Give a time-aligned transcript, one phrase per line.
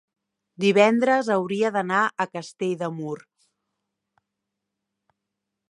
[0.63, 3.17] divendres hauria d'anar a Castell de Mur.